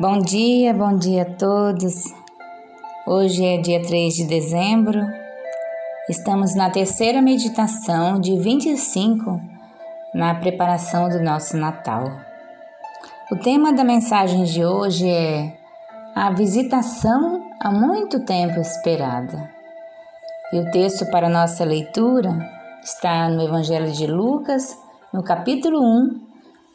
Bom 0.00 0.18
dia, 0.18 0.72
bom 0.72 0.96
dia 0.96 1.24
a 1.24 1.24
todos. 1.26 2.04
Hoje 3.06 3.44
é 3.44 3.58
dia 3.58 3.82
3 3.82 4.14
de 4.14 4.24
dezembro. 4.24 4.98
Estamos 6.08 6.54
na 6.54 6.70
terceira 6.70 7.20
meditação 7.20 8.18
de 8.18 8.34
25 8.34 9.38
na 10.14 10.34
preparação 10.36 11.10
do 11.10 11.22
nosso 11.22 11.54
Natal. 11.58 12.04
O 13.30 13.36
tema 13.36 13.74
da 13.74 13.84
mensagem 13.84 14.44
de 14.44 14.64
hoje 14.64 15.06
é 15.06 15.54
a 16.14 16.30
visitação 16.30 17.50
há 17.60 17.70
muito 17.70 18.24
tempo 18.24 18.58
esperada. 18.58 19.50
E 20.50 20.60
o 20.60 20.70
texto 20.70 21.04
para 21.10 21.28
nossa 21.28 21.62
leitura 21.62 22.38
está 22.82 23.28
no 23.28 23.42
Evangelho 23.42 23.92
de 23.92 24.06
Lucas, 24.06 24.74
no 25.12 25.22
capítulo 25.22 25.78
1, 25.78 26.20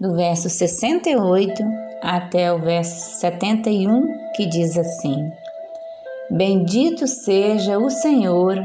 do 0.00 0.16
verso 0.16 0.50
68 0.50 1.91
até 2.02 2.52
o 2.52 2.58
verso 2.58 3.18
71, 3.20 4.32
que 4.34 4.46
diz 4.46 4.76
assim: 4.76 5.30
Bendito 6.30 7.06
seja 7.06 7.78
o 7.78 7.88
Senhor, 7.88 8.58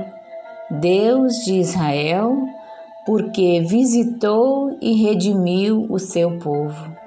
Deus 0.70 1.36
de 1.46 1.60
Israel, 1.60 2.36
porque 3.05 3.62
visitou 3.62 4.76
e 4.82 5.04
redimiu 5.04 5.86
o 5.90 6.00
seu 6.00 6.40
povo 6.40 6.98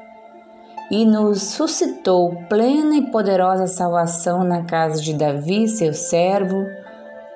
e 0.91 1.05
nos 1.05 1.43
suscitou 1.43 2.35
plena 2.49 2.97
e 2.97 3.11
poderosa 3.13 3.69
salvação 3.69 4.43
na 4.43 4.65
casa 4.65 5.01
de 5.01 5.15
Davi, 5.15 5.69
seu 5.69 5.95
servo, 5.95 6.67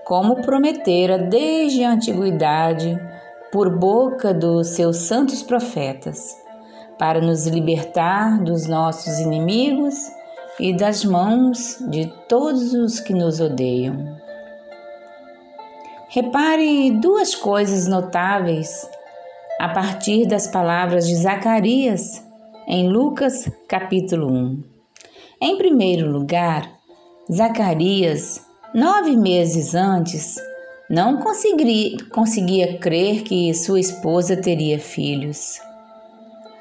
como 0.05 0.43
prometera 0.43 1.17
desde 1.19 1.85
a 1.85 1.93
antiguidade 1.93 3.01
por 3.53 3.79
boca 3.79 4.35
dos 4.35 4.71
seus 4.71 4.97
santos 4.97 5.41
profetas 5.41 6.44
para 6.99 7.21
nos 7.21 7.47
libertar 7.47 8.43
dos 8.43 8.67
nossos 8.67 9.19
inimigos 9.19 9.95
e 10.59 10.77
das 10.77 11.05
mãos 11.05 11.79
de 11.89 12.07
todos 12.29 12.73
os 12.73 13.01
que 13.01 13.13
nos 13.13 13.41
odeiam. 13.41 14.17
Repare 16.09 16.93
duas 16.93 17.35
coisas 17.35 17.89
notáveis 17.89 18.89
a 19.59 19.69
partir 19.69 20.27
das 20.27 20.47
palavras 20.47 21.09
de 21.09 21.17
Zacarias 21.17 22.23
em 22.69 22.89
Lucas 22.89 23.51
capítulo 23.69 24.31
1. 24.31 24.63
Em 25.41 25.59
primeiro 25.59 26.11
lugar, 26.11 26.71
Zacarias, 27.31 28.41
nove 28.73 29.17
meses 29.17 29.75
antes, 29.75 30.37
não 30.89 31.19
conseguia 31.19 32.79
crer 32.79 33.23
que 33.23 33.53
sua 33.55 33.81
esposa 33.81 34.37
teria 34.37 34.79
filhos. 34.79 35.59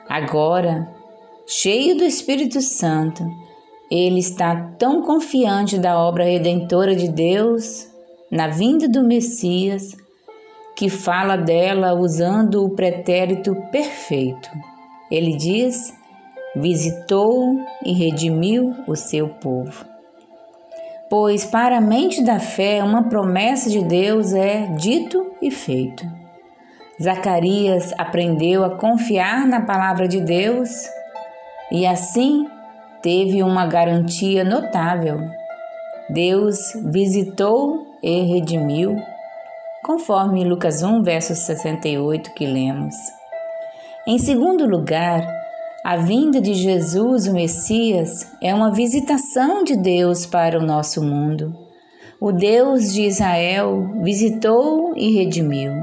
Agora, 0.08 0.88
cheio 1.48 1.96
do 1.98 2.04
Espírito 2.04 2.62
Santo, 2.62 3.24
ele 3.90 4.20
está 4.20 4.56
tão 4.78 5.02
confiante 5.02 5.78
da 5.78 5.98
obra 5.98 6.24
redentora 6.24 6.96
de 6.96 7.08
Deus, 7.08 7.88
na 8.32 8.48
vinda 8.48 8.88
do 8.88 9.04
Messias, 9.04 9.96
que 10.76 10.90
fala 10.90 11.36
dela 11.36 11.94
usando 11.94 12.66
o 12.66 12.70
pretérito 12.72 13.56
perfeito. 13.72 14.50
Ele 15.12 15.38
diz: 15.38 15.94
visitou 16.56 17.60
e 17.86 17.94
redimiu 17.94 18.76
o 18.88 18.96
seu 18.96 19.30
povo. 19.30 19.86
Pois 21.10 21.46
para 21.46 21.78
a 21.78 21.82
mente 21.82 22.24
da 22.24 22.40
fé, 22.40 22.84
uma 22.84 23.04
promessa 23.04 23.70
de 23.70 23.84
Deus 23.84 24.34
é 24.34 24.66
dito 24.76 25.32
e 25.42 25.52
feito. 25.52 26.23
Zacarias 27.04 27.94
aprendeu 27.98 28.64
a 28.64 28.78
confiar 28.78 29.46
na 29.46 29.60
palavra 29.60 30.08
de 30.08 30.22
Deus 30.22 30.70
e 31.70 31.86
assim 31.86 32.48
teve 33.02 33.44
uma 33.44 33.66
garantia 33.66 34.42
notável. 34.46 35.20
Deus 36.10 36.58
visitou 36.86 37.86
e 38.02 38.22
redimiu, 38.22 38.96
conforme 39.84 40.46
Lucas 40.46 40.82
1, 40.82 41.04
verso 41.04 41.36
68 41.36 42.34
que 42.34 42.46
lemos. 42.46 42.96
Em 44.08 44.18
segundo 44.18 44.66
lugar, 44.66 45.28
a 45.84 45.98
vinda 45.98 46.40
de 46.40 46.54
Jesus, 46.54 47.28
o 47.28 47.34
Messias, 47.34 48.32
é 48.42 48.56
uma 48.56 48.72
visitação 48.72 49.66
de 49.66 49.76
Deus 49.76 50.26
para 50.26 50.58
o 50.58 50.66
nosso 50.66 51.04
mundo. 51.04 51.54
O 52.18 52.32
Deus 52.32 52.94
de 52.94 53.02
Israel 53.02 53.90
visitou 54.02 54.94
e 54.96 55.18
redimiu. 55.18 55.74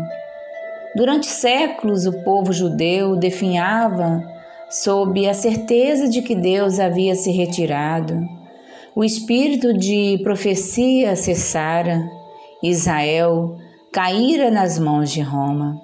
Durante 0.95 1.27
séculos, 1.27 2.07
o 2.07 2.25
povo 2.25 2.53
judeu 2.53 3.17
definhava 3.17 4.23
sob 4.69 5.27
a 5.29 5.35
certeza 5.35 6.09
de 6.09 6.23
que 6.23 6.35
Deus 6.35 6.79
havia 6.79 7.15
se 7.15 7.31
retirado. 7.31 8.21
O 8.95 9.05
espírito 9.05 9.73
de 9.73 10.19
profecia 10.23 11.15
cessara, 11.15 12.03
Israel 12.63 13.57
caíra 13.93 14.51
nas 14.51 14.79
mãos 14.79 15.11
de 15.11 15.21
Roma. 15.21 15.81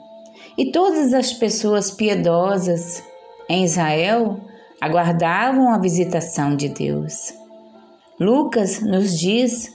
E 0.58 0.70
todas 0.70 1.12
as 1.12 1.32
pessoas 1.32 1.90
piedosas 1.90 3.02
em 3.48 3.64
Israel 3.64 4.40
aguardavam 4.80 5.72
a 5.72 5.78
visitação 5.78 6.56
de 6.56 6.68
Deus. 6.68 7.32
Lucas 8.18 8.80
nos 8.80 9.18
diz, 9.18 9.72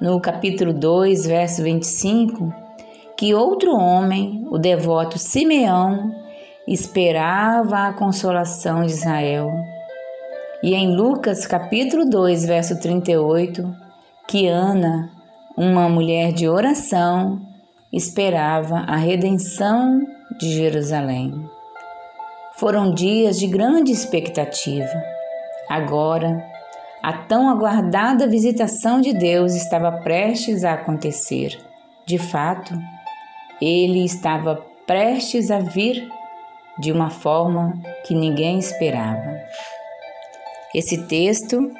no 0.00 0.20
capítulo 0.20 0.72
2, 0.72 1.26
verso 1.26 1.62
25, 1.62 2.59
que 3.20 3.34
outro 3.34 3.76
homem, 3.76 4.46
o 4.50 4.56
devoto 4.56 5.18
Simeão, 5.18 6.10
esperava 6.66 7.88
a 7.88 7.92
consolação 7.92 8.80
de 8.80 8.92
Israel. 8.92 9.50
E 10.62 10.74
em 10.74 10.96
Lucas 10.96 11.46
capítulo 11.46 12.08
2, 12.08 12.46
verso 12.46 12.80
38, 12.80 13.76
que 14.26 14.46
Ana, 14.46 15.10
uma 15.54 15.86
mulher 15.86 16.32
de 16.32 16.48
oração, 16.48 17.38
esperava 17.92 18.86
a 18.88 18.96
redenção 18.96 20.00
de 20.38 20.54
Jerusalém. 20.54 21.44
Foram 22.56 22.90
dias 22.94 23.38
de 23.38 23.46
grande 23.46 23.92
expectativa. 23.92 24.98
Agora, 25.68 26.42
a 27.02 27.12
tão 27.12 27.50
aguardada 27.50 28.26
visitação 28.26 28.98
de 28.98 29.12
Deus 29.12 29.54
estava 29.54 29.92
prestes 29.92 30.64
a 30.64 30.72
acontecer. 30.72 31.58
De 32.06 32.16
fato, 32.16 32.72
ele 33.60 34.04
estava 34.04 34.64
prestes 34.86 35.50
a 35.50 35.60
vir 35.60 36.08
de 36.78 36.90
uma 36.90 37.10
forma 37.10 37.74
que 38.06 38.14
ninguém 38.14 38.58
esperava. 38.58 39.38
Esse 40.74 41.06
texto 41.06 41.70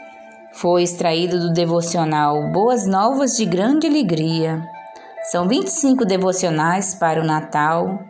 foi 0.52 0.82
extraído 0.82 1.38
do 1.38 1.52
devocional 1.52 2.50
Boas 2.52 2.86
Novas 2.86 3.36
de 3.36 3.46
Grande 3.46 3.86
Alegria. 3.86 4.62
São 5.30 5.48
25 5.48 6.04
devocionais 6.04 6.94
para 6.94 7.20
o 7.20 7.24
Natal 7.24 8.00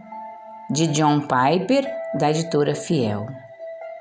de 0.71 0.87
John 0.89 1.21
Piper, 1.21 1.87
da 2.19 2.31
editora 2.31 2.75
Fiel. 2.75 3.27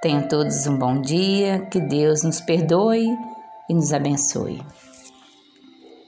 Tenham 0.02 0.28
todos 0.28 0.66
um 0.66 0.78
bom 0.78 1.02
dia, 1.02 1.60
que 1.70 1.82
Deus 1.82 2.24
nos 2.24 2.40
perdoe 2.40 3.06
e 3.68 3.74
nos 3.74 3.92
abençoe. 3.92 4.62